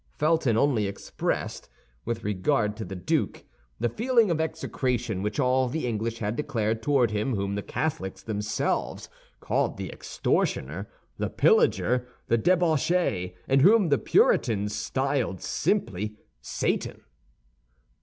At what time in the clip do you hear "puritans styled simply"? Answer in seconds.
13.99-16.17